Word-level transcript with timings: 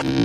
Welcome 0.00 0.16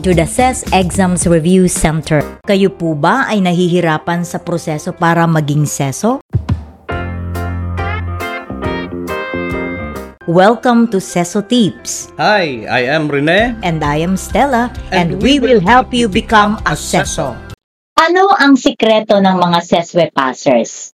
to 0.00 0.16
the 0.16 0.24
CES 0.24 0.72
Exams 0.72 1.28
Review 1.28 1.68
Center. 1.68 2.24
Kayo 2.48 2.72
po 2.72 2.96
ba 2.96 3.28
ay 3.28 3.44
nahihirapan 3.44 4.24
sa 4.24 4.40
proseso 4.40 4.96
para 4.96 5.28
maging 5.28 5.68
seso? 5.68 6.24
Welcome 10.26 10.90
to 10.90 10.98
Seso 10.98 11.38
Tips. 11.38 12.10
Hi, 12.18 12.66
I 12.66 12.90
am 12.90 13.06
Rene. 13.06 13.54
And 13.62 13.78
I 13.78 14.02
am 14.02 14.18
Stella, 14.18 14.74
and, 14.90 15.14
And 15.14 15.22
we 15.22 15.38
we 15.38 15.54
will 15.54 15.62
help 15.62 15.94
you 15.94 16.10
become 16.10 16.58
a 16.66 16.74
seso. 16.74 17.38
Ano 17.94 18.34
ang 18.34 18.58
sikreto 18.58 19.22
ng 19.22 19.38
mga 19.38 19.62
seswe 19.62 20.10
passers? 20.10 20.90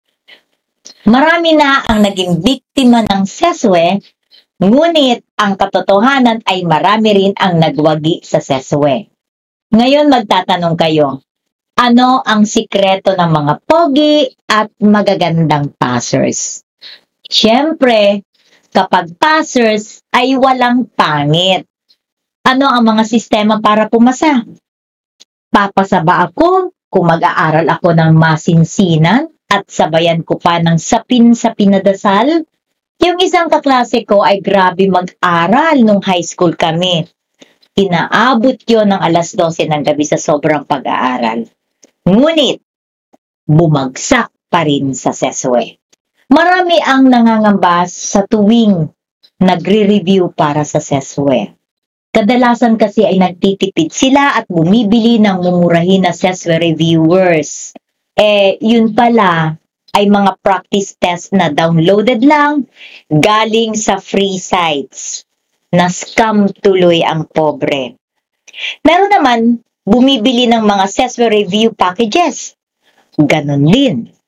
Marami 1.06 1.54
na 1.54 1.78
ang 1.86 2.02
naging 2.02 2.42
biktima 2.42 3.06
ng 3.06 3.22
seswe, 3.22 4.02
ngunit 4.58 5.22
ang 5.38 5.54
katotohanan 5.54 6.42
ay 6.50 6.66
marami 6.66 7.14
rin 7.14 7.32
ang 7.38 7.62
nagwagi 7.62 8.26
sa 8.26 8.42
seswe. 8.42 9.14
Ngayon 9.70 10.10
magtatanong 10.10 10.74
kayo, 10.74 11.22
ano 11.78 12.18
ang 12.26 12.42
sikreto 12.50 13.14
ng 13.14 13.30
mga 13.30 13.54
pogi 13.62 14.26
at 14.50 14.74
magagandang 14.82 15.70
passers? 15.78 16.66
Siyempre, 17.30 18.26
kapag 18.70 19.18
passers 19.18 20.02
ay 20.14 20.38
walang 20.38 20.86
pangit. 20.94 21.66
Ano 22.46 22.70
ang 22.70 22.86
mga 22.86 23.04
sistema 23.04 23.58
para 23.58 23.90
pumasa? 23.90 24.46
Papasa 25.50 26.00
ba 26.06 26.30
ako 26.30 26.72
kung 26.86 27.06
mag-aaral 27.10 27.66
ako 27.66 27.94
ng 27.94 28.12
masinsinan 28.14 29.28
at 29.50 29.66
sabayan 29.66 30.22
ko 30.22 30.38
pa 30.38 30.62
ng 30.62 30.78
sapin 30.78 31.34
sa 31.34 31.52
pinadasal? 31.52 32.46
Yung 33.00 33.18
isang 33.18 33.50
kaklase 33.50 34.06
ko 34.06 34.22
ay 34.22 34.44
grabe 34.44 34.86
mag-aral 34.86 35.80
nung 35.82 36.04
high 36.04 36.24
school 36.24 36.54
kami. 36.54 37.08
Inaabot 37.74 38.60
yon 38.68 38.92
ng 38.92 39.00
alas 39.00 39.32
12 39.32 39.66
ng 39.72 39.82
gabi 39.82 40.04
sa 40.04 40.20
sobrang 40.20 40.68
pag-aaral. 40.68 41.48
Ngunit, 42.04 42.60
bumagsak 43.48 44.28
pa 44.52 44.68
rin 44.68 44.92
sa 44.92 45.16
seswe. 45.16 45.79
Marami 46.30 46.78
ang 46.78 47.10
nangangamba 47.10 47.90
sa 47.90 48.22
tuwing 48.22 48.86
nagre-review 49.42 50.30
para 50.30 50.62
sa 50.62 50.78
seswe. 50.78 51.50
Kadalasan 52.14 52.78
kasi 52.78 53.02
ay 53.02 53.18
nagtitipid 53.18 53.90
sila 53.90 54.38
at 54.38 54.46
bumibili 54.46 55.18
ng 55.18 55.42
mumurahin 55.42 56.06
na 56.06 56.14
seswe 56.14 56.54
reviewers. 56.62 57.74
Eh, 58.14 58.62
yun 58.62 58.94
pala 58.94 59.58
ay 59.90 60.06
mga 60.06 60.38
practice 60.38 60.94
test 60.94 61.34
na 61.34 61.50
downloaded 61.50 62.22
lang 62.22 62.70
galing 63.10 63.74
sa 63.74 63.98
free 63.98 64.38
sites. 64.38 65.26
Na 65.74 65.90
scam 65.90 66.46
tuloy 66.50 67.02
ang 67.02 67.26
pobre. 67.26 67.98
Meron 68.86 69.10
naman, 69.10 69.40
bumibili 69.82 70.46
ng 70.46 70.62
mga 70.62 70.86
seswe 70.86 71.26
review 71.26 71.74
packages. 71.74 72.54
Ganon 73.18 73.66
din. 73.66 74.19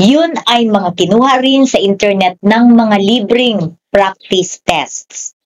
Yun 0.00 0.32
ay 0.48 0.64
mga 0.64 0.96
kinuha 0.96 1.44
rin 1.44 1.68
sa 1.68 1.76
internet 1.76 2.40
ng 2.40 2.72
mga 2.72 2.96
libreng 2.96 3.76
practice 3.92 4.64
tests. 4.64 5.36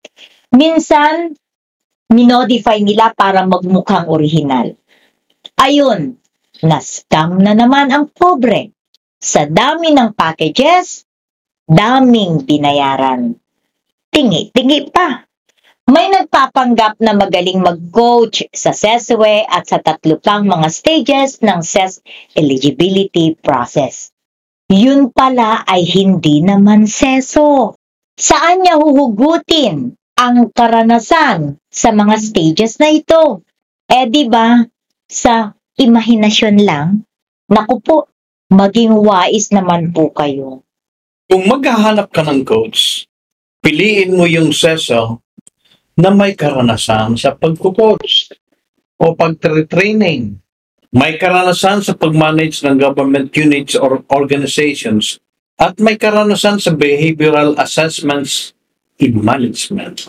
Minsan, 0.55 1.34
minodify 2.14 2.78
nila 2.78 3.11
para 3.19 3.42
magmukhang 3.50 4.06
orihinal. 4.06 4.78
Ayun, 5.58 6.22
na-scam 6.62 7.42
na 7.42 7.58
naman 7.58 7.91
ang 7.91 8.06
pobre. 8.14 8.70
Sa 9.19 9.42
dami 9.50 9.91
ng 9.91 10.14
packages, 10.14 11.02
daming 11.67 12.46
binayaran. 12.46 13.34
Tingi-tingi 14.14 14.95
pa. 14.95 15.27
May 15.90 16.14
nagpapanggap 16.14 17.02
na 17.02 17.18
magaling 17.18 17.58
mag-coach 17.58 18.46
sa 18.55 18.70
SESWE 18.70 19.50
at 19.50 19.67
sa 19.67 19.83
tatlo 19.83 20.23
pang 20.23 20.46
mga 20.46 20.70
stages 20.70 21.42
ng 21.42 21.58
SES 21.58 22.06
eligibility 22.39 23.34
process. 23.34 24.14
Yun 24.73 25.13
pala 25.13 25.61
ay 25.69 25.85
hindi 25.85 26.41
naman 26.41 26.89
seso. 26.89 27.77
Saan 28.17 28.64
niya 28.64 28.80
huhugutin 28.80 29.92
ang 30.17 30.48
karanasan 30.55 31.61
sa 31.69 31.91
mga 31.91 32.14
stages 32.17 32.80
na 32.80 32.89
ito? 32.95 33.45
Eh 33.91 34.08
di 34.08 34.24
ba 34.30 34.63
sa 35.11 35.53
imahinasyon 35.77 36.57
lang? 36.64 37.05
Naku 37.51 37.77
po, 37.85 38.08
maging 38.48 38.97
wais 39.05 39.53
naman 39.53 39.92
po 39.92 40.08
kayo. 40.14 40.64
Kung 41.29 41.45
maghahanap 41.45 42.08
ka 42.08 42.24
ng 42.24 42.47
coach, 42.47 43.05
piliin 43.61 44.17
mo 44.17 44.24
yung 44.24 44.55
seso 44.55 45.20
na 45.98 46.08
may 46.08 46.33
karanasan 46.33 47.20
sa 47.20 47.36
pagko-coach 47.36 48.33
o 48.97 49.13
pag-training. 49.13 50.43
May 50.94 51.18
karanasan 51.18 51.82
sa 51.82 51.98
pag-manage 51.98 52.62
ng 52.62 52.78
government 52.78 53.34
units 53.34 53.74
or 53.74 54.06
organizations 54.14 55.18
at 55.58 55.74
may 55.82 55.98
karanasan 55.98 56.62
sa 56.62 56.70
behavioral 56.70 57.58
assessments 57.58 58.55
in 59.02 59.18
management. 59.18 60.06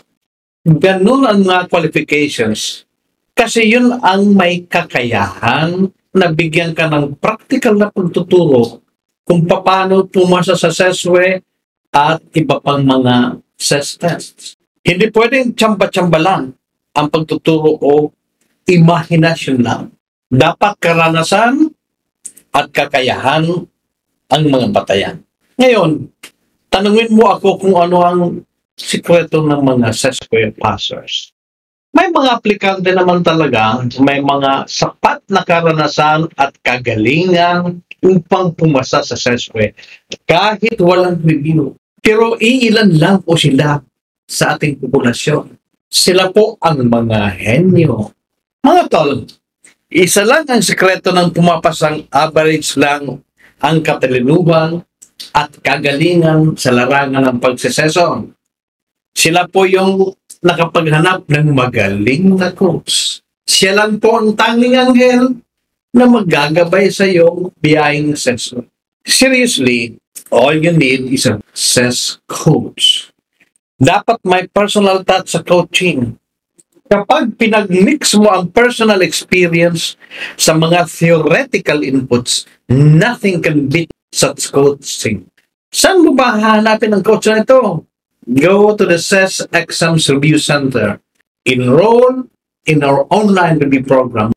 Ganun 0.62 1.26
ang 1.26 1.42
mga 1.42 1.66
qualifications 1.74 2.86
kasi 3.34 3.66
yun 3.66 3.98
ang 3.98 4.30
may 4.30 4.62
kakayahan 4.62 5.90
na 6.14 6.30
bigyan 6.30 6.70
ka 6.70 6.86
ng 6.86 7.18
practical 7.18 7.74
na 7.74 7.90
pagtuturo 7.90 8.78
kung 9.26 9.42
paano 9.42 10.06
pumasa 10.06 10.54
sa 10.54 10.70
SESWE 10.70 11.42
at 11.90 12.22
iba 12.30 12.62
pang 12.62 12.86
mga 12.86 13.42
SES 13.58 13.98
tests. 13.98 14.54
Hindi 14.86 15.10
pwedeng 15.10 15.50
tsamba-tsamba 15.50 16.18
lang 16.22 16.54
ang 16.94 17.06
pagtuturo 17.10 17.74
o 17.74 18.14
imahinasyon 18.70 19.58
lang. 19.66 19.95
Dapat 20.26 20.74
karanasan 20.82 21.70
at 22.50 22.66
kakayahan 22.74 23.46
ang 24.26 24.42
mga 24.50 24.66
batayan. 24.74 25.16
Ngayon, 25.54 26.10
tanungin 26.66 27.14
mo 27.14 27.30
ako 27.30 27.62
kung 27.62 27.78
ano 27.78 27.98
ang 28.02 28.20
sikreto 28.74 29.46
ng 29.46 29.62
mga 29.62 29.94
SESWE 29.94 30.50
passers. 30.58 31.30
May 31.94 32.12
mga 32.12 32.42
aplikante 32.42 32.90
naman 32.92 33.24
talaga, 33.24 33.80
may 34.02 34.20
mga 34.20 34.68
sapat 34.68 35.24
na 35.30 35.46
karanasan 35.46 36.28
at 36.36 36.52
kagalingan 36.60 37.80
upang 38.02 38.52
pumasa 38.52 39.00
sa 39.06 39.16
SESWE 39.16 39.72
kahit 40.28 40.76
walang 40.82 41.22
review. 41.22 41.72
Pero 42.02 42.34
iilan 42.36 42.98
lang 42.98 43.22
po 43.22 43.38
sila 43.38 43.80
sa 44.26 44.58
ating 44.58 44.82
populasyon. 44.82 45.54
Sila 45.86 46.34
po 46.34 46.58
ang 46.60 46.82
mga 46.82 47.30
henyo. 47.38 48.10
Mga 48.60 48.82
tol, 48.90 49.24
isa 49.86 50.26
lang 50.26 50.42
ang 50.50 50.62
sekreto 50.62 51.14
ng 51.14 51.30
pumapasang 51.30 52.10
average 52.10 52.74
lang 52.74 53.22
ang 53.62 53.78
katalinuhan 53.80 54.82
at 55.32 55.50
kagalingan 55.62 56.58
sa 56.58 56.74
larangan 56.74 57.22
ng 57.22 57.38
pagseseso. 57.38 58.28
Sila 59.16 59.48
po 59.48 59.64
yung 59.64 60.12
nakapaghanap 60.44 61.24
ng 61.30 61.48
magaling 61.54 62.36
na 62.36 62.52
coach. 62.52 63.24
Siya 63.46 63.78
lang 63.78 64.02
po 64.02 64.18
ang 64.18 64.34
tanging 64.36 64.76
anghel 64.76 65.38
na 65.94 66.04
maggagabay 66.04 66.92
sa 66.92 67.08
iyong 67.08 67.54
biyayang 67.56 68.12
seso. 68.18 68.66
Seriously, 69.06 69.96
all 70.28 70.52
you 70.52 70.74
need 70.74 71.08
is 71.08 71.24
a 71.30 71.40
SES 71.54 72.20
coach. 72.26 73.14
Dapat 73.78 74.20
may 74.26 74.44
personal 74.50 75.06
touch 75.06 75.32
sa 75.32 75.40
coaching. 75.40 76.18
Kapag 76.86 77.34
pinag-mix 77.34 78.14
mo 78.14 78.30
ang 78.30 78.46
personal 78.54 79.02
experience 79.02 79.98
sa 80.38 80.54
mga 80.54 80.86
theoretical 80.86 81.82
inputs, 81.82 82.46
nothing 82.70 83.42
can 83.42 83.66
beat 83.66 83.90
such 84.14 84.54
coaching. 84.54 85.26
Saan 85.74 86.06
mo 86.06 86.14
ba 86.14 86.38
hahanapin 86.38 86.94
ang 86.94 87.02
coach 87.02 87.26
na 87.26 87.42
ito? 87.42 87.82
Go 88.22 88.78
to 88.78 88.86
the 88.86 89.02
SES 89.02 89.50
Exams 89.50 90.06
Review 90.06 90.38
Center. 90.38 91.02
Enroll 91.46 92.30
in 92.66 92.86
our 92.86 93.06
online 93.10 93.58
review 93.58 93.82
program 93.82 94.30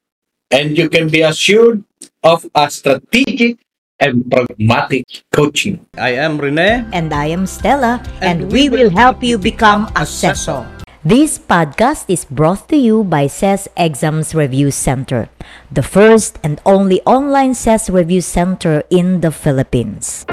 and 0.50 0.78
you 0.78 0.90
can 0.90 1.10
be 1.10 1.22
assured 1.22 1.86
of 2.26 2.46
a 2.54 2.70
strategic 2.70 3.62
and 4.00 4.26
pragmatic 4.30 5.06
coaching. 5.34 5.86
I 5.98 6.18
am 6.18 6.38
Rene. 6.38 6.88
And 6.94 7.14
I 7.14 7.30
am 7.30 7.46
Stella, 7.46 8.02
and, 8.22 8.42
And 8.42 8.52
we 8.52 8.70
we 8.70 8.78
will 8.78 8.90
help 8.90 9.22
you 9.22 9.38
become 9.38 9.92
a 9.94 10.08
seso. 10.08 10.79
This 11.00 11.40
podcast 11.40 12.12
is 12.12 12.28
brought 12.28 12.68
to 12.68 12.76
you 12.76 13.08
by 13.08 13.28
CES 13.28 13.72
Exams 13.78 14.36
Review 14.36 14.68
Center, 14.68 15.32
the 15.72 15.80
first 15.80 16.36
and 16.44 16.60
only 16.66 17.00
online 17.08 17.56
CES 17.56 17.90
review 17.90 18.20
center 18.20 18.84
in 18.92 19.22
the 19.24 19.32
Philippines. 19.32 20.28